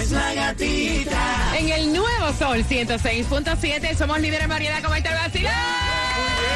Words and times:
Es 0.00 0.10
la 0.10 0.34
gatita. 0.34 1.58
En 1.58 1.68
el 1.68 1.92
nuevo 1.92 2.32
Sol 2.38 2.64
106.7 2.64 3.94
somos 3.94 4.20
líderes 4.20 4.44
en 4.44 4.48
variedad 4.48 4.82
como 4.82 4.94
está 4.94 5.10
el 5.10 5.16
vacilón. 5.16 5.52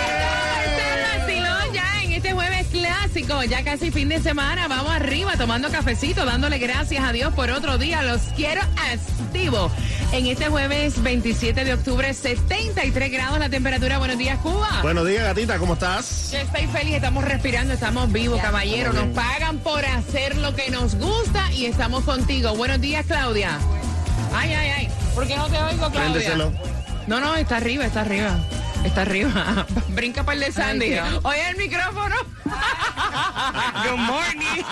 Está 0.07 0.95
el 0.95 1.21
vacilón 1.21 1.75
ya 1.75 2.03
en 2.03 2.13
este 2.13 2.33
jueves 2.33 2.60
clásico, 2.71 3.43
ya 3.45 3.63
casi 3.63 3.91
fin 3.91 4.09
de 4.09 4.21
semana. 4.21 4.69
Vamos 4.69 4.93
arriba 4.93 5.37
tomando 5.37 5.71
cafecito, 5.71 6.25
dándole 6.25 6.59
gracias 6.59 7.05
a 7.05 7.13
Dios 7.13 7.33
por 7.35 7.51
otro 7.51 7.79
día. 7.79 8.03
Los 8.03 8.23
quiero 8.37 8.63
activo. 8.63 9.71
En 10.13 10.27
este 10.27 10.47
jueves 10.49 11.01
27 11.03 11.65
de 11.65 11.75
octubre, 11.75 12.13
73 12.13 13.13
grados 13.13 13.39
la 13.39 13.49
temperatura. 13.49 13.99
Buenos 13.99 14.19
días, 14.19 14.39
Cuba. 14.39 14.81
Buenos 14.83 15.07
días, 15.07 15.25
gatita, 15.25 15.59
¿cómo 15.59 15.75
estás? 15.75 16.31
Yo 16.33 16.39
estoy 16.39 16.67
feliz, 16.67 16.95
estamos 16.95 17.25
respirando, 17.25 17.75
estamos 17.75 18.11
vivos, 18.11 18.41
caballero. 18.41 18.93
Nos 18.93 19.09
pagan 19.15 19.59
por 19.59 19.85
hacer 19.85 20.37
lo 20.39 20.55
que 20.55 20.71
nos 20.71 20.97
gusta 20.97 21.53
y 21.53 21.67
estamos 21.67 22.05
contigo. 22.05 22.55
Buenos 22.57 22.81
días, 22.81 23.05
Claudia. 23.07 23.59
Ay, 24.35 24.53
ay, 24.53 24.71
ay. 24.71 24.89
¿Por 25.15 25.27
qué 25.27 25.37
no 25.37 25.49
te 25.49 25.59
oigo, 25.59 25.91
Claudia? 25.91 26.01
Préndeselo. 26.01 26.53
No, 27.07 27.21
no, 27.21 27.35
está 27.35 27.57
arriba, 27.57 27.87
está 27.87 28.03
arriba. 28.03 28.39
Está 28.85 29.03
arriba. 29.03 29.67
Brinca 29.89 30.25
para 30.25 30.35
el 30.35 30.41
de 30.41 30.53
Sandy. 30.53 30.99
Oye 31.23 31.51
el 31.51 31.57
micrófono. 31.57 32.17
Good 33.85 33.99
morning. 33.99 34.65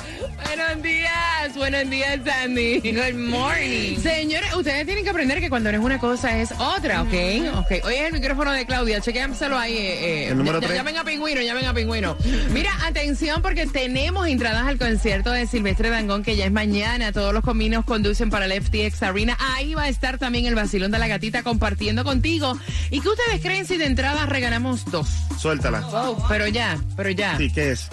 Buenos 0.46 0.82
días, 0.82 1.54
buenos 1.56 1.90
días, 1.90 2.20
Sandy. 2.24 2.80
Good 2.80 3.14
morning. 3.18 3.98
Señores, 3.98 4.54
ustedes 4.54 4.84
tienen 4.86 5.04
que 5.04 5.10
aprender 5.10 5.40
que 5.40 5.48
cuando 5.50 5.70
no 5.72 5.78
es 5.78 5.84
una 5.84 5.98
cosa 5.98 6.38
es 6.38 6.52
otra, 6.52 7.02
¿ok? 7.02 7.14
Ok. 7.56 7.84
Oye, 7.84 8.06
el 8.06 8.12
micrófono 8.12 8.52
de 8.52 8.64
Claudia, 8.66 9.00
chequéamselo 9.00 9.58
ahí. 9.58 9.76
eh, 9.76 10.24
eh. 10.24 10.28
El 10.28 10.38
número 10.38 10.60
Ya- 10.60 10.66
tres. 10.68 10.78
Llamen 10.78 10.96
a 10.98 11.04
Pingüino, 11.04 11.40
llamen 11.42 11.66
a 11.66 11.74
Pingüino. 11.74 12.16
Mira, 12.52 12.70
atención 12.84 13.42
porque 13.42 13.66
tenemos 13.66 14.26
entradas 14.28 14.66
al 14.66 14.78
concierto 14.78 15.30
de 15.30 15.46
Silvestre 15.46 15.90
Dangón 15.90 16.22
que 16.22 16.36
ya 16.36 16.46
es 16.46 16.52
mañana. 16.52 17.12
Todos 17.12 17.32
los 17.34 17.44
caminos 17.44 17.84
conducen 17.84 18.30
para 18.30 18.46
el 18.46 18.52
FTX 18.62 19.02
Arena. 19.02 19.36
Ahí 19.54 19.74
va 19.74 19.84
a 19.84 19.88
estar 19.88 20.18
también 20.18 20.46
el 20.46 20.54
vacilón 20.54 20.90
de 20.90 20.98
la 20.98 21.08
gatita 21.08 21.42
compartiendo 21.42 22.04
contigo. 22.04 22.56
¿Y 22.90 23.00
qué 23.00 23.08
ustedes 23.08 23.40
creen 23.42 23.66
si 23.66 23.76
de 23.76 23.86
entrada 23.86 24.26
regalamos 24.26 24.84
dos? 24.90 25.08
Suéltala. 25.38 25.84
Pero 26.28 26.46
ya, 26.48 26.78
pero 26.96 27.10
ya. 27.10 27.36
Sí, 27.36 27.50
¿qué 27.50 27.72
es? 27.72 27.88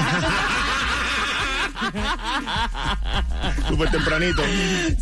Súper 3.69 3.91
tempranito. 3.91 4.43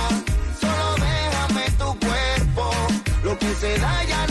solo 0.59 0.95
déjame 0.97 1.65
tu 1.77 1.99
cuerpo. 2.05 2.71
Lo 3.23 3.37
que 3.37 3.53
se 3.53 3.77
da 3.77 4.03
ya 4.03 4.27
no 4.27 4.30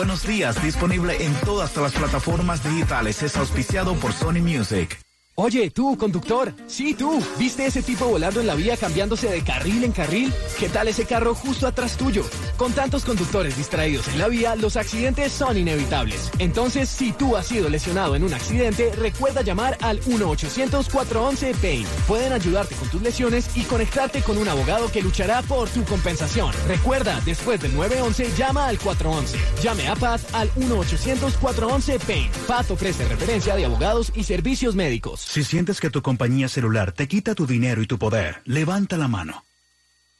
Buenos 0.00 0.26
días, 0.26 0.62
disponible 0.62 1.22
en 1.22 1.34
todas 1.42 1.76
las 1.76 1.92
plataformas 1.92 2.64
digitales. 2.64 3.22
Es 3.22 3.36
auspiciado 3.36 3.94
por 3.96 4.14
Sony 4.14 4.40
Music. 4.40 4.98
Oye, 5.34 5.70
tú, 5.70 5.98
conductor. 5.98 6.54
Sí, 6.66 6.94
tú. 6.94 7.22
¿Viste 7.38 7.66
ese 7.66 7.82
tipo 7.82 8.06
volando 8.06 8.40
en 8.40 8.46
la 8.46 8.54
vía 8.54 8.78
cambiándose 8.78 9.28
de 9.28 9.44
carril 9.44 9.84
en 9.84 9.92
carril? 9.92 10.32
¿Qué 10.58 10.70
tal 10.70 10.88
ese 10.88 11.04
carro 11.04 11.34
justo 11.34 11.66
atrás 11.66 11.98
tuyo? 11.98 12.24
Con 12.60 12.74
tantos 12.74 13.06
conductores 13.06 13.56
distraídos 13.56 14.06
en 14.08 14.18
la 14.18 14.28
vía, 14.28 14.54
los 14.54 14.76
accidentes 14.76 15.32
son 15.32 15.56
inevitables. 15.56 16.30
Entonces, 16.38 16.90
si 16.90 17.10
tú 17.10 17.34
has 17.34 17.46
sido 17.46 17.70
lesionado 17.70 18.16
en 18.16 18.22
un 18.22 18.34
accidente, 18.34 18.92
recuerda 18.96 19.40
llamar 19.40 19.78
al 19.80 19.98
1-800-411-PAIN. 20.02 21.86
Pueden 22.06 22.34
ayudarte 22.34 22.74
con 22.74 22.86
tus 22.90 23.00
lesiones 23.00 23.56
y 23.56 23.62
conectarte 23.62 24.20
con 24.20 24.36
un 24.36 24.46
abogado 24.46 24.92
que 24.92 25.00
luchará 25.00 25.40
por 25.40 25.70
tu 25.70 25.86
compensación. 25.86 26.52
Recuerda, 26.68 27.18
después 27.24 27.62
del 27.62 27.74
911, 27.74 28.30
llama 28.36 28.68
al 28.68 28.78
411. 28.78 29.38
Llame 29.62 29.88
a 29.88 29.96
Pat 29.96 30.20
al 30.34 30.50
1-800-411-PAIN. 30.50 32.30
Pat 32.46 32.70
ofrece 32.70 33.08
referencia 33.08 33.56
de 33.56 33.64
abogados 33.64 34.12
y 34.14 34.24
servicios 34.24 34.74
médicos. 34.74 35.22
Si 35.22 35.44
sientes 35.44 35.80
que 35.80 35.88
tu 35.88 36.02
compañía 36.02 36.46
celular 36.46 36.92
te 36.92 37.08
quita 37.08 37.34
tu 37.34 37.46
dinero 37.46 37.80
y 37.80 37.86
tu 37.86 37.98
poder, 37.98 38.42
levanta 38.44 38.98
la 38.98 39.08
mano. 39.08 39.44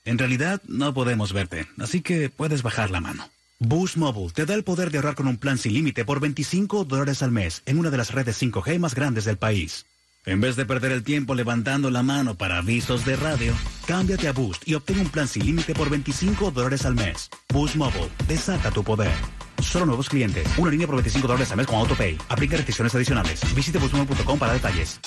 En 0.04 0.18
realidad, 0.18 0.62
no 0.66 0.94
podemos 0.94 1.32
verte, 1.32 1.66
así 1.78 2.00
que 2.00 2.30
puedes 2.30 2.62
bajar 2.62 2.90
la 2.90 3.00
mano. 3.00 3.28
Boost 3.58 3.98
Mobile 3.98 4.30
te 4.30 4.46
da 4.46 4.54
el 4.54 4.64
poder 4.64 4.90
de 4.90 4.98
ahorrar 4.98 5.14
con 5.14 5.26
un 5.26 5.36
plan 5.36 5.58
sin 5.58 5.74
límite 5.74 6.06
por 6.06 6.18
25 6.18 6.84
dólares 6.84 7.22
al 7.22 7.30
mes 7.30 7.62
en 7.66 7.78
una 7.78 7.90
de 7.90 7.98
las 7.98 8.10
redes 8.10 8.40
5G 8.42 8.78
más 8.78 8.94
grandes 8.94 9.26
del 9.26 9.36
país. 9.36 9.84
En 10.24 10.40
vez 10.40 10.56
de 10.56 10.64
perder 10.64 10.92
el 10.92 11.02
tiempo 11.02 11.34
levantando 11.34 11.90
la 11.90 12.02
mano 12.02 12.34
para 12.34 12.58
avisos 12.58 13.04
de 13.04 13.16
radio, 13.16 13.54
cámbiate 13.86 14.28
a 14.28 14.32
Boost 14.32 14.66
y 14.66 14.74
obtén 14.74 15.00
un 15.00 15.08
plan 15.08 15.28
sin 15.28 15.44
límite 15.44 15.74
por 15.74 15.90
25 15.90 16.50
dólares 16.50 16.86
al 16.86 16.94
mes. 16.94 17.28
Boost 17.52 17.76
Mobile, 17.76 18.08
desata 18.26 18.70
tu 18.70 18.82
poder. 18.82 19.12
Solo 19.62 19.86
nuevos 19.86 20.08
clientes. 20.08 20.48
Una 20.56 20.70
línea 20.70 20.86
por 20.86 20.96
25 20.96 21.26
dólares 21.28 21.50
al 21.50 21.58
mes 21.58 21.66
con 21.66 21.76
AutoPay. 21.76 22.16
Aplica 22.28 22.56
restricciones 22.56 22.94
adicionales. 22.94 23.40
Visite 23.54 23.78
boostmobile.com 23.78 24.38
para 24.38 24.54
detalles. 24.54 25.00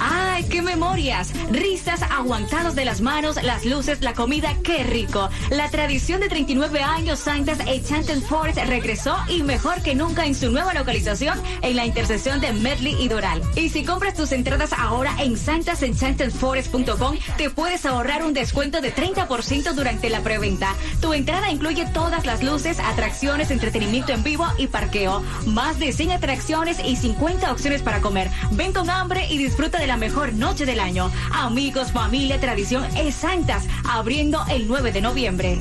¡Ay, 0.00 0.44
qué 0.50 0.60
memorias! 0.60 1.32
Risas 1.50 2.02
aguantados 2.02 2.74
de 2.74 2.84
las 2.84 3.00
manos, 3.00 3.42
las 3.42 3.64
luces, 3.64 4.02
la 4.02 4.12
comida, 4.12 4.54
¡qué 4.62 4.84
rico! 4.84 5.30
La 5.50 5.70
tradición 5.70 6.20
de 6.20 6.28
39 6.28 6.82
años 6.82 7.20
Santas 7.20 7.58
Enchanted 7.60 8.20
Forest 8.22 8.58
regresó 8.66 9.16
y 9.28 9.42
mejor 9.42 9.82
que 9.82 9.94
nunca 9.94 10.26
en 10.26 10.34
su 10.34 10.50
nueva 10.50 10.74
localización 10.74 11.40
en 11.62 11.76
la 11.76 11.86
intersección 11.86 12.40
de 12.40 12.52
Medley 12.52 12.96
y 13.00 13.08
Doral. 13.08 13.42
Y 13.56 13.70
si 13.70 13.84
compras 13.84 14.14
tus 14.14 14.32
entradas 14.32 14.72
ahora 14.74 15.14
en 15.18 15.38
santasenchantedforest.com, 15.38 17.16
te 17.38 17.48
puedes 17.50 17.86
ahorrar 17.86 18.22
un 18.24 18.34
descuento 18.34 18.80
de 18.80 18.94
30% 18.94 19.72
durante 19.72 20.10
la 20.10 20.20
preventa. 20.20 20.74
Tu 21.00 21.14
entrada 21.14 21.50
incluye 21.50 21.86
todas 21.86 22.26
las 22.26 22.42
luces, 22.42 22.78
atracciones, 22.78 23.50
entretenimiento 23.50 23.85
en 23.86 24.22
vivo 24.24 24.46
y 24.58 24.66
parqueo. 24.66 25.22
Más 25.46 25.78
de 25.78 25.92
100 25.92 26.12
atracciones 26.12 26.78
y 26.84 26.96
50 26.96 27.52
opciones 27.52 27.82
para 27.82 28.00
comer. 28.00 28.30
Ven 28.52 28.72
con 28.72 28.90
hambre 28.90 29.26
y 29.30 29.38
disfruta 29.38 29.78
de 29.78 29.86
la 29.86 29.96
mejor 29.96 30.34
noche 30.34 30.66
del 30.66 30.80
año. 30.80 31.10
Amigos, 31.32 31.92
familia, 31.92 32.40
tradición 32.40 32.84
es 32.96 33.14
Santas, 33.14 33.64
abriendo 33.88 34.44
el 34.50 34.66
9 34.66 34.90
de 34.92 35.00
noviembre. 35.00 35.58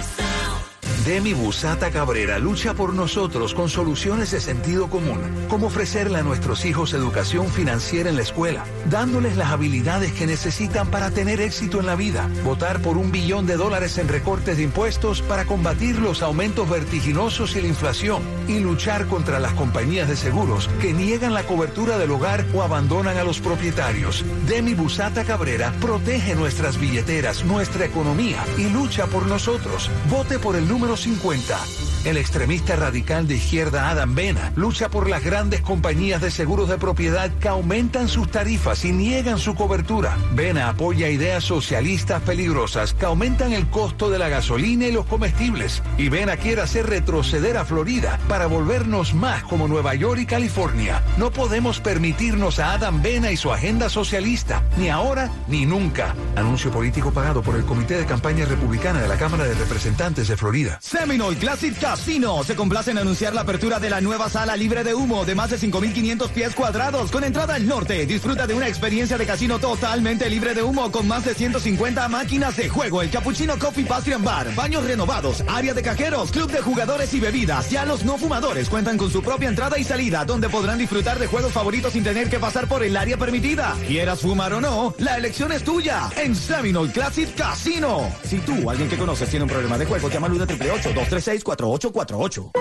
Demi 1.04 1.32
Busata 1.32 1.90
Cabrera 1.90 2.38
lucha 2.38 2.74
por 2.74 2.94
nosotros 2.94 3.54
con 3.54 3.68
soluciones 3.68 4.30
de 4.30 4.40
sentido 4.40 4.88
común, 4.88 5.18
como 5.48 5.66
ofrecerle 5.66 6.20
a 6.20 6.22
nuestros 6.22 6.64
hijos 6.64 6.94
educación 6.94 7.48
financiera 7.48 8.08
en 8.08 8.14
la 8.14 8.22
escuela, 8.22 8.64
dándoles 8.88 9.36
las 9.36 9.50
habilidades 9.50 10.12
que 10.12 10.28
necesitan 10.28 10.86
para 10.92 11.10
tener 11.10 11.40
éxito 11.40 11.80
en 11.80 11.86
la 11.86 11.96
vida, 11.96 12.30
votar 12.44 12.80
por 12.82 12.98
un 12.98 13.10
billón 13.10 13.46
de 13.46 13.56
dólares 13.56 13.98
en 13.98 14.06
recortes 14.06 14.58
de 14.58 14.62
impuestos 14.62 15.22
para 15.22 15.44
combatir 15.44 15.98
los 15.98 16.22
aumentos 16.22 16.70
vertiginosos 16.70 17.56
y 17.56 17.62
la 17.62 17.66
inflación, 17.66 18.22
y 18.46 18.60
luchar 18.60 19.08
contra 19.08 19.40
las 19.40 19.54
compañías 19.54 20.08
de 20.08 20.16
seguros 20.16 20.70
que 20.80 20.92
niegan 20.92 21.34
la 21.34 21.42
cobertura 21.42 21.98
del 21.98 22.12
hogar 22.12 22.46
o 22.54 22.62
abandonan 22.62 23.16
a 23.16 23.24
los 23.24 23.40
propietarios. 23.40 24.24
Demi 24.46 24.74
Busata 24.74 25.24
Cabrera 25.24 25.74
protege 25.80 26.36
nuestras 26.36 26.78
billeteras, 26.78 27.44
nuestra 27.44 27.86
economía 27.86 28.44
y 28.56 28.68
lucha 28.68 29.08
por 29.08 29.26
nosotros. 29.26 29.90
Vote 30.08 30.38
por 30.38 30.54
el 30.54 30.68
número 30.68 30.91
50. 30.96 31.91
El 32.04 32.16
extremista 32.16 32.74
radical 32.74 33.28
de 33.28 33.36
izquierda 33.36 33.88
Adam 33.88 34.16
Bena 34.16 34.52
lucha 34.56 34.88
por 34.88 35.08
las 35.08 35.22
grandes 35.22 35.60
compañías 35.60 36.20
de 36.20 36.32
seguros 36.32 36.68
de 36.68 36.76
propiedad 36.76 37.30
que 37.38 37.46
aumentan 37.46 38.08
sus 38.08 38.28
tarifas 38.28 38.84
y 38.84 38.90
niegan 38.90 39.38
su 39.38 39.54
cobertura. 39.54 40.16
Bena 40.34 40.68
apoya 40.68 41.08
ideas 41.08 41.44
socialistas 41.44 42.20
peligrosas 42.22 42.92
que 42.92 43.06
aumentan 43.06 43.52
el 43.52 43.68
costo 43.68 44.10
de 44.10 44.18
la 44.18 44.28
gasolina 44.28 44.86
y 44.86 44.92
los 44.92 45.06
comestibles. 45.06 45.80
Y 45.96 46.08
Bena 46.08 46.36
quiere 46.36 46.62
hacer 46.62 46.88
retroceder 46.88 47.56
a 47.56 47.64
Florida 47.64 48.18
para 48.28 48.46
volvernos 48.46 49.14
más 49.14 49.44
como 49.44 49.68
Nueva 49.68 49.94
York 49.94 50.22
y 50.22 50.26
California. 50.26 51.04
No 51.18 51.30
podemos 51.30 51.78
permitirnos 51.78 52.58
a 52.58 52.72
Adam 52.72 53.00
Bena 53.00 53.30
y 53.30 53.36
su 53.36 53.52
agenda 53.52 53.88
socialista, 53.88 54.64
ni 54.76 54.88
ahora 54.88 55.30
ni 55.46 55.66
nunca. 55.66 56.16
Anuncio 56.34 56.72
político 56.72 57.12
pagado 57.12 57.42
por 57.42 57.54
el 57.54 57.64
Comité 57.64 57.96
de 57.96 58.06
Campaña 58.06 58.44
Republicana 58.44 59.00
de 59.00 59.06
la 59.06 59.18
Cámara 59.18 59.44
de 59.44 59.54
Representantes 59.54 60.26
de 60.26 60.36
Florida. 60.36 60.80
Seminole 60.82 61.36
Classic 61.36 61.78
Casino 61.92 62.42
se 62.42 62.56
complace 62.56 62.90
en 62.90 62.96
anunciar 62.96 63.34
la 63.34 63.42
apertura 63.42 63.78
de 63.78 63.90
la 63.90 64.00
nueva 64.00 64.30
sala 64.30 64.56
libre 64.56 64.82
de 64.82 64.94
humo 64.94 65.26
de 65.26 65.34
más 65.34 65.50
de 65.50 65.58
5.500 65.58 66.30
pies 66.30 66.54
cuadrados 66.54 67.10
con 67.10 67.22
entrada 67.22 67.54
al 67.56 67.66
norte. 67.66 68.06
Disfruta 68.06 68.46
de 68.46 68.54
una 68.54 68.66
experiencia 68.66 69.18
de 69.18 69.26
casino 69.26 69.58
totalmente 69.58 70.30
libre 70.30 70.54
de 70.54 70.62
humo 70.62 70.90
con 70.90 71.06
más 71.06 71.26
de 71.26 71.34
150 71.34 72.08
máquinas 72.08 72.56
de 72.56 72.70
juego, 72.70 73.02
el 73.02 73.10
Cappuccino 73.10 73.58
Coffee 73.58 73.84
Pastry 73.84 74.14
Bar, 74.14 74.54
baños 74.54 74.84
renovados, 74.84 75.44
área 75.46 75.74
de 75.74 75.82
cajeros, 75.82 76.32
club 76.32 76.50
de 76.50 76.62
jugadores 76.62 77.12
y 77.12 77.20
bebidas. 77.20 77.68
Ya 77.68 77.84
los 77.84 78.06
no 78.06 78.16
fumadores 78.16 78.70
cuentan 78.70 78.96
con 78.96 79.10
su 79.10 79.22
propia 79.22 79.50
entrada 79.50 79.78
y 79.78 79.84
salida 79.84 80.24
donde 80.24 80.48
podrán 80.48 80.78
disfrutar 80.78 81.18
de 81.18 81.26
juegos 81.26 81.52
favoritos 81.52 81.92
sin 81.92 82.04
tener 82.04 82.30
que 82.30 82.38
pasar 82.38 82.68
por 82.68 82.82
el 82.82 82.96
área 82.96 83.18
permitida. 83.18 83.76
Quieras 83.86 84.22
fumar 84.22 84.54
o 84.54 84.62
no, 84.62 84.94
la 84.96 85.18
elección 85.18 85.52
es 85.52 85.62
tuya 85.62 86.08
en 86.16 86.34
Seminole 86.34 86.90
Classic 86.90 87.34
Casino. 87.34 88.10
Si 88.24 88.38
tú 88.38 88.54
o 88.64 88.70
alguien 88.70 88.88
que 88.88 88.96
conoces 88.96 89.28
tiene 89.28 89.42
un 89.42 89.50
problema 89.50 89.76
de 89.76 89.84
juego, 89.84 90.08
llama 90.08 90.28
al 90.28 90.32
1 90.32 90.46
236 90.46 91.44
4848 91.90 92.52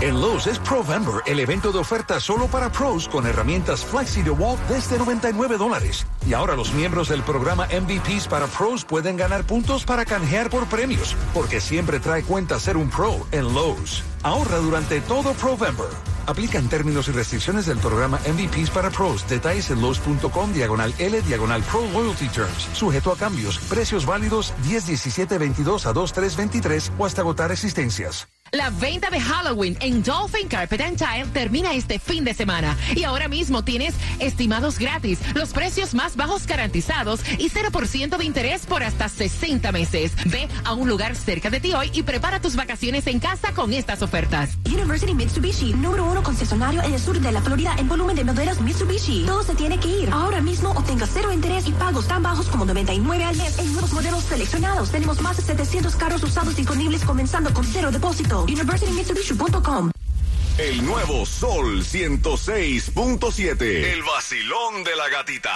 En 0.00 0.20
Lowe's 0.20 0.46
es 0.46 0.58
Provember, 0.58 1.22
el 1.26 1.40
evento 1.40 1.72
de 1.72 1.78
oferta 1.78 2.20
solo 2.20 2.46
para 2.46 2.70
pros 2.70 3.08
con 3.08 3.26
herramientas 3.26 3.84
Flexi 3.84 4.22
DeWalt 4.22 4.60
desde 4.68 4.98
99 4.98 5.56
dólares. 5.56 6.06
Y 6.26 6.34
ahora 6.34 6.56
los 6.56 6.72
miembros 6.74 7.08
del 7.08 7.22
programa 7.22 7.66
MVPs 7.66 8.28
para 8.28 8.46
pros 8.46 8.84
pueden 8.84 9.16
ganar 9.16 9.44
puntos 9.44 9.84
para 9.84 10.04
canjear 10.04 10.50
por 10.50 10.66
premios, 10.66 11.16
porque 11.32 11.60
siempre 11.60 12.00
trae 12.00 12.22
cuenta 12.22 12.60
ser 12.60 12.76
un 12.76 12.90
pro 12.90 13.26
en 13.32 13.54
Lowe's. 13.54 14.02
Ahorra 14.22 14.58
durante 14.58 15.00
todo 15.00 15.32
Provember. 15.32 16.13
Aplican 16.26 16.68
términos 16.68 17.08
y 17.08 17.12
restricciones 17.12 17.66
del 17.66 17.78
programa 17.78 18.18
MVPs 18.26 18.70
para 18.70 18.90
pros. 18.90 19.28
Detalles 19.28 19.70
en 19.70 19.80
Lowe's.com 19.80 20.52
diagonal 20.52 20.94
L 20.98 21.20
diagonal 21.22 21.62
Pro 21.62 21.82
Loyalty 21.92 22.28
Terms. 22.28 22.68
Sujeto 22.72 23.12
a 23.12 23.16
cambios. 23.16 23.58
Precios 23.58 24.06
válidos 24.06 24.52
10, 24.64 24.86
17, 24.86 25.38
22 25.38 25.86
a 25.86 25.92
2, 25.92 26.12
3, 26.12 26.36
23 26.36 26.92
o 26.98 27.06
hasta 27.06 27.22
agotar 27.22 27.52
existencias. 27.52 28.28
La 28.54 28.70
venta 28.70 29.10
de 29.10 29.20
Halloween 29.20 29.76
en 29.80 30.00
Dolphin 30.04 30.46
Carpet 30.46 30.80
and 30.80 30.96
Tile 30.96 31.26
termina 31.32 31.74
este 31.74 31.98
fin 31.98 32.22
de 32.22 32.34
semana 32.34 32.76
y 32.94 33.02
ahora 33.02 33.26
mismo 33.26 33.64
tienes 33.64 33.96
estimados 34.20 34.78
gratis, 34.78 35.18
los 35.34 35.52
precios 35.52 35.92
más 35.92 36.14
bajos 36.14 36.46
garantizados 36.46 37.18
y 37.36 37.50
0% 37.50 38.16
de 38.16 38.24
interés 38.24 38.64
por 38.64 38.84
hasta 38.84 39.08
60 39.08 39.72
meses. 39.72 40.12
Ve 40.26 40.48
a 40.64 40.72
un 40.72 40.88
lugar 40.88 41.16
cerca 41.16 41.50
de 41.50 41.58
ti 41.58 41.74
hoy 41.74 41.90
y 41.94 42.04
prepara 42.04 42.40
tus 42.40 42.54
vacaciones 42.54 43.08
en 43.08 43.18
casa 43.18 43.52
con 43.54 43.72
estas 43.72 44.02
ofertas. 44.02 44.50
University 44.66 45.14
Mitsubishi, 45.14 45.74
número 45.74 46.04
uno 46.04 46.22
concesionario 46.22 46.80
en 46.84 46.94
el 46.94 47.00
sur 47.00 47.18
de 47.18 47.32
la 47.32 47.42
Florida 47.42 47.74
en 47.76 47.88
volumen 47.88 48.14
de 48.14 48.22
modelos 48.22 48.60
Mitsubishi. 48.60 49.24
Todo 49.26 49.42
se 49.42 49.56
tiene 49.56 49.80
que 49.80 49.88
ir. 49.88 50.10
Ahora 50.12 50.40
mismo 50.40 50.70
obtenga 50.70 51.08
cero 51.12 51.32
interés 51.32 51.66
y 51.66 51.72
pagos 51.72 52.06
tan 52.06 52.22
bajos 52.22 52.46
como 52.46 52.64
99 52.64 53.24
al 53.24 53.36
mes 53.36 53.58
en 53.58 53.72
nuevos 53.72 53.92
modelos 53.92 54.22
seleccionados. 54.22 54.92
Tenemos 54.92 55.20
más 55.22 55.38
de 55.38 55.42
700 55.42 55.96
carros 55.96 56.22
usados 56.22 56.54
disponibles 56.54 57.04
comenzando 57.04 57.52
con 57.52 57.64
cero 57.64 57.90
depósito. 57.90 58.43
UniversityMitsubishi.com 58.44 59.90
El 60.58 60.84
nuevo 60.84 61.24
Sol 61.26 61.82
106.7. 61.82 63.62
El 63.62 64.02
vacilón 64.02 64.84
de 64.84 64.94
la 64.96 65.08
gatita. 65.08 65.50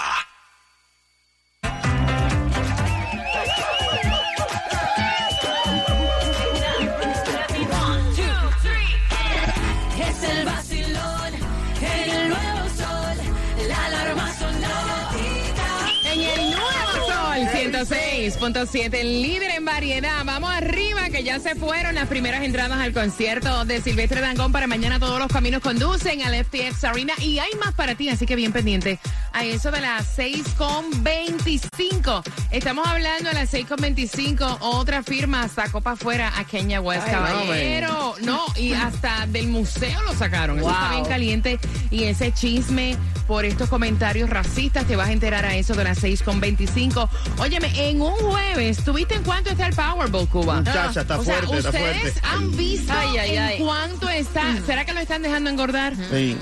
96.7, 17.78 19.04
líder 19.04 19.52
en 19.52 19.64
variedad. 19.64 20.24
Vamos 20.24 20.50
arriba, 20.50 21.10
que 21.10 21.22
ya 21.22 21.38
se 21.38 21.54
fueron 21.54 21.94
las 21.94 22.08
primeras 22.08 22.42
entradas 22.42 22.80
al 22.80 22.92
concierto 22.92 23.64
de 23.66 23.80
Silvestre 23.80 24.20
Dangón 24.20 24.50
para 24.50 24.66
mañana. 24.66 24.98
Todos 24.98 25.20
los 25.20 25.28
caminos 25.28 25.62
conducen 25.62 26.22
al 26.22 26.34
FTX 26.44 26.82
Arena 26.82 27.12
y 27.20 27.38
hay 27.38 27.50
más 27.64 27.74
para 27.74 27.94
ti, 27.94 28.08
así 28.08 28.26
que 28.26 28.34
bien 28.34 28.52
pendiente 28.52 28.98
a 29.38 29.44
eso 29.44 29.70
de 29.70 29.80
las 29.80 30.18
6.25. 30.18 32.22
Estamos 32.50 32.88
hablando 32.88 33.30
a 33.30 33.34
las 33.34 33.54
6.25. 33.54 34.56
Otra 34.62 35.04
firma 35.04 35.46
sacó 35.46 35.80
para 35.80 35.94
afuera 35.94 36.32
a 36.36 36.44
Kenya 36.44 36.80
West, 36.80 37.04
Ay, 37.06 37.12
no, 37.12 37.18
caballero. 37.20 38.14
No, 38.22 38.40
y 38.56 38.72
hasta 38.72 39.28
del 39.28 39.46
museo 39.46 40.02
lo 40.02 40.12
sacaron. 40.14 40.58
Eso 40.58 40.68
está 40.68 40.90
bien 40.90 41.04
caliente. 41.04 41.60
Y 41.92 42.02
ese 42.04 42.32
chisme 42.32 42.96
por 43.28 43.44
estos 43.44 43.68
comentarios 43.68 44.28
racistas 44.28 44.84
te 44.86 44.96
vas 44.96 45.08
a 45.08 45.12
enterar 45.12 45.44
a 45.44 45.54
eso 45.54 45.74
de 45.74 45.84
las 45.84 46.02
6.25. 46.02 47.08
Óyeme, 47.38 47.88
en 47.88 48.02
un 48.02 48.14
jueves, 48.14 48.82
¿tuviste 48.82 49.14
en 49.14 49.22
cuánto 49.22 49.50
está 49.50 49.68
el 49.68 49.74
Powerball, 49.76 50.28
Cuba? 50.28 50.56
Muchacha, 50.56 51.02
está 51.02 51.16
o 51.16 51.24
sea, 51.24 51.36
fuerte, 51.36 51.58
está 51.58 51.68
¿ustedes 51.70 52.00
fuerte. 52.00 52.20
han 52.24 52.56
visto 52.56 52.92
Ay, 52.92 53.18
ay, 53.18 53.36
en 53.56 53.64
cuánto 53.64 54.08
está? 54.08 54.56
¿Será 54.66 54.84
que 54.84 54.94
lo 54.94 54.98
están 54.98 55.22
dejando 55.22 55.48
engordar? 55.48 55.94
Sí, 56.10 56.36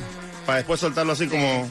para 0.46 0.56
después 0.58 0.80
soltarlo 0.80 1.12
así 1.12 1.26
como 1.26 1.68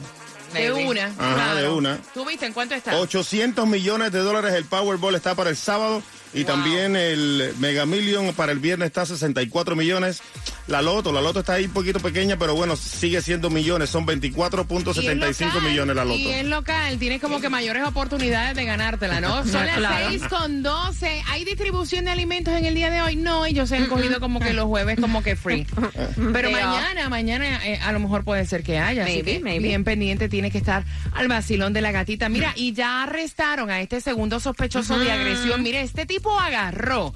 De 0.52 0.72
una. 0.72 1.12
Ajá, 1.18 1.54
de 1.54 1.68
una. 1.68 1.98
¿Tú 2.14 2.24
viste 2.24 2.46
en 2.46 2.52
cuánto 2.52 2.74
está? 2.74 2.98
800 2.98 3.66
millones 3.66 4.12
de 4.12 4.20
dólares 4.20 4.54
el 4.54 4.64
Powerball 4.64 5.14
está 5.14 5.34
para 5.34 5.50
el 5.50 5.56
sábado 5.56 6.02
y 6.36 6.44
también 6.44 6.94
el 6.96 7.52
Mega 7.58 7.84
Million 7.86 8.32
para 8.34 8.52
el 8.52 8.58
viernes 8.60 8.86
está 8.86 9.02
a 9.02 9.06
64 9.06 9.74
millones. 9.74 10.20
La 10.68 10.82
Loto, 10.82 11.12
la 11.12 11.20
Loto 11.20 11.40
está 11.40 11.54
ahí 11.54 11.64
un 11.66 11.72
poquito 11.72 12.00
pequeña, 12.00 12.36
pero 12.38 12.54
bueno, 12.56 12.74
sigue 12.76 13.22
siendo 13.22 13.50
millones, 13.50 13.88
son 13.88 14.04
24.75 14.06 15.62
millones 15.62 15.96
la 15.96 16.04
Loto. 16.04 16.18
Y 16.18 16.28
es 16.28 16.44
local, 16.46 16.98
tienes 16.98 17.20
como 17.20 17.40
que 17.40 17.48
mayores 17.48 17.84
oportunidades 17.86 18.56
de 18.56 18.64
ganártela, 18.64 19.20
¿no? 19.20 19.44
Son 19.46 19.64
las 19.64 19.76
Claro. 19.76 20.08
6 20.10 20.22
con 20.28 20.62
12. 20.62 21.22
¿Hay 21.28 21.44
distribución 21.44 22.04
de 22.06 22.10
alimentos 22.10 22.54
en 22.54 22.64
el 22.64 22.74
día 22.74 22.90
de 22.90 23.00
hoy? 23.02 23.14
No, 23.16 23.46
ellos 23.46 23.68
se 23.68 23.76
han 23.76 23.86
cogido 23.86 24.18
como 24.20 24.40
que 24.40 24.52
los 24.54 24.64
jueves 24.66 24.98
como 25.00 25.22
que 25.22 25.36
free. 25.36 25.66
Pero 26.32 26.50
mañana, 26.50 27.08
mañana 27.08 27.64
eh, 27.66 27.78
a 27.82 27.92
lo 27.92 28.00
mejor 28.00 28.24
puede 28.24 28.44
ser 28.46 28.62
que 28.62 28.78
haya. 28.78 29.04
así 29.04 29.12
Maybe, 29.14 29.32
que 29.34 29.40
maybe. 29.40 29.68
bien 29.68 29.84
pendiente 29.84 30.28
tiene 30.28 30.50
que 30.50 30.58
estar 30.58 30.84
al 31.12 31.28
vacilón 31.28 31.72
de 31.72 31.80
la 31.80 31.92
gatita. 31.92 32.28
Mira, 32.28 32.52
y 32.56 32.72
ya 32.72 33.04
arrestaron 33.04 33.70
a 33.70 33.80
este 33.80 34.00
segundo 34.00 34.40
sospechoso 34.40 34.98
de 34.98 35.12
agresión. 35.12 35.62
Mire, 35.62 35.80
este 35.82 36.06
tipo 36.06 36.25
agarró 36.38 37.12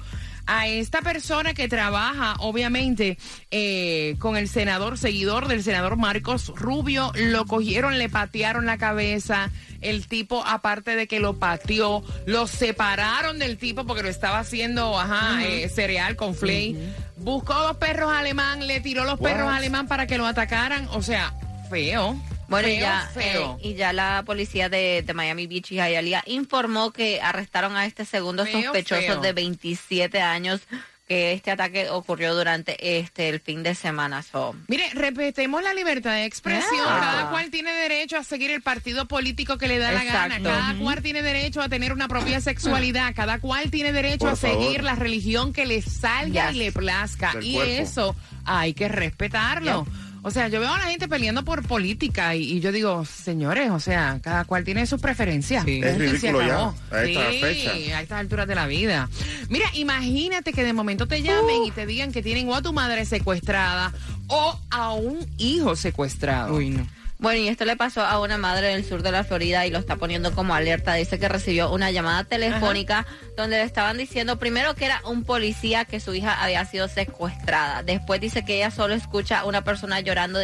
a 0.47 0.67
esta 0.67 1.01
persona 1.01 1.53
que 1.53 1.67
trabaja, 1.67 2.35
obviamente, 2.39 3.17
eh, 3.51 4.15
con 4.19 4.35
el 4.35 4.49
senador, 4.49 4.97
seguidor 4.97 5.47
del 5.47 5.63
senador 5.63 5.97
Marcos 5.97 6.51
Rubio, 6.55 7.11
lo 7.15 7.45
cogieron, 7.45 7.97
le 7.97 8.09
patearon 8.09 8.65
la 8.65 8.77
cabeza. 8.77 9.49
El 9.81 10.07
tipo, 10.07 10.43
aparte 10.45 10.95
de 10.95 11.07
que 11.07 11.19
lo 11.19 11.39
pateó, 11.39 12.03
lo 12.25 12.47
separaron 12.47 13.39
del 13.39 13.57
tipo 13.57 13.85
porque 13.85 14.03
lo 14.03 14.09
estaba 14.09 14.39
haciendo, 14.39 14.99
ajá, 14.99 15.43
eh, 15.45 15.69
cereal 15.69 16.15
con 16.15 16.35
flay. 16.35 16.75
Buscó 17.17 17.53
dos 17.53 17.77
perros 17.77 18.11
alemán, 18.11 18.67
le 18.67 18.81
tiró 18.81 19.05
los 19.05 19.19
perros 19.19 19.49
alemán 19.49 19.87
para 19.87 20.07
que 20.07 20.17
lo 20.17 20.25
atacaran. 20.25 20.87
O 20.91 21.01
sea, 21.01 21.33
feo. 21.69 22.19
Bueno, 22.51 22.67
y 22.67 22.79
ya, 22.79 23.09
feo. 23.13 23.57
eh, 23.63 23.69
y 23.69 23.73
ya 23.73 23.91
la 23.93 24.21
policía 24.25 24.69
de, 24.69 25.01
de 25.01 25.13
Miami 25.15 25.47
Beach 25.47 25.71
y 25.71 25.75
Hialeah 25.77 26.23
informó 26.27 26.91
que 26.91 27.19
arrestaron 27.21 27.75
a 27.75 27.85
este 27.87 28.05
segundo 28.05 28.45
Feo, 28.45 28.61
sospechoso 28.61 29.01
feo. 29.01 29.21
de 29.21 29.33
27 29.33 30.21
años 30.21 30.61
que 31.07 31.33
este 31.33 31.51
ataque 31.51 31.89
ocurrió 31.89 32.33
durante 32.33 32.99
este 32.99 33.27
el 33.27 33.41
fin 33.41 33.63
de 33.63 33.75
semana. 33.75 34.21
So, 34.23 34.55
Mire, 34.69 34.85
respetemos 34.93 35.61
la 35.61 35.73
libertad 35.73 36.11
de 36.13 36.23
expresión. 36.23 36.71
Yeah. 36.73 36.85
Cada 37.01 37.29
cual 37.31 37.49
tiene 37.51 37.73
derecho 37.73 38.15
a 38.15 38.23
seguir 38.23 38.49
el 38.51 38.61
partido 38.61 39.05
político 39.09 39.57
que 39.57 39.67
le 39.67 39.77
da 39.77 39.91
la 39.91 40.05
gana. 40.05 40.39
Cada 40.41 40.73
cual 40.75 41.01
tiene 41.01 41.21
derecho 41.21 41.61
a 41.61 41.67
tener 41.67 41.91
una 41.91 42.07
propia 42.07 42.39
sexualidad. 42.39 43.13
Cada 43.13 43.39
cual 43.39 43.69
tiene 43.71 43.91
derecho 43.91 44.19
Por 44.19 44.29
a 44.29 44.35
seguir 44.37 44.83
la 44.85 44.95
religión 44.95 45.51
que 45.51 45.65
le 45.65 45.81
salga 45.81 46.47
Yes. 46.47 46.55
y 46.55 46.59
le 46.59 46.71
plazca. 46.71 47.33
Del 47.33 47.43
Y 47.45 47.53
cuerpo. 47.55 47.73
eso 47.73 48.15
hay 48.45 48.73
que 48.73 48.87
respetarlo. 48.87 49.85
O 50.23 50.29
sea, 50.29 50.47
yo 50.49 50.59
veo 50.59 50.71
a 50.71 50.77
la 50.77 50.85
gente 50.85 51.07
peleando 51.07 51.43
por 51.43 51.63
política 51.65 52.35
y, 52.35 52.43
y 52.43 52.59
yo 52.59 52.71
digo, 52.71 53.03
señores, 53.05 53.71
o 53.71 53.79
sea, 53.79 54.19
cada 54.21 54.45
cual 54.45 54.63
tiene 54.63 54.85
sus 54.85 55.01
preferencias. 55.01 55.65
Es 55.67 55.69
y 55.69 55.81
se 55.81 55.97
ridículo 56.31 56.45
ya, 56.45 56.97
a 56.97 57.03
esta 57.03 57.31
Sí, 57.31 57.39
fecha. 57.41 57.71
a 57.71 58.01
estas 58.01 58.19
alturas 58.19 58.47
de 58.47 58.53
la 58.55 58.67
vida. 58.67 59.09
Mira, 59.49 59.65
imagínate 59.73 60.53
que 60.53 60.63
de 60.63 60.73
momento 60.73 61.07
te 61.07 61.23
llamen 61.23 61.63
y 61.65 61.71
te 61.71 61.85
digan 61.87 62.11
que 62.11 62.21
tienen 62.21 62.47
o 62.49 62.55
a 62.55 62.61
tu 62.61 62.71
madre 62.71 63.05
secuestrada 63.05 63.91
o 64.27 64.59
a 64.69 64.93
un 64.93 65.25
hijo 65.39 65.75
secuestrado. 65.75 66.55
Uy, 66.55 66.69
no. 66.69 66.87
Bueno, 67.21 67.39
y 67.39 67.49
esto 67.49 67.65
le 67.65 67.77
pasó 67.77 68.01
a 68.01 68.19
una 68.19 68.39
madre 68.39 68.69
del 68.69 68.83
sur 68.83 69.03
de 69.03 69.11
la 69.11 69.23
Florida 69.23 69.67
y 69.67 69.69
lo 69.69 69.77
está 69.77 69.95
poniendo 69.95 70.33
como 70.33 70.55
alerta. 70.55 70.95
Dice 70.95 71.19
que 71.19 71.29
recibió 71.29 71.71
una 71.71 71.91
llamada 71.91 72.23
telefónica 72.23 73.05
donde 73.37 73.57
le 73.57 73.63
estaban 73.63 73.95
diciendo 73.95 74.39
primero 74.39 74.73
que 74.73 74.85
era 74.85 75.03
un 75.05 75.23
policía 75.23 75.85
que 75.85 75.99
su 75.99 76.15
hija 76.15 76.41
había 76.41 76.65
sido 76.65 76.87
secuestrada. 76.87 77.83
Después 77.83 78.19
dice 78.21 78.43
que 78.43 78.55
ella 78.55 78.71
solo 78.71 78.95
escucha 78.95 79.41
a 79.41 79.45
una 79.45 79.63
persona 79.63 79.99
llorando 79.99 80.39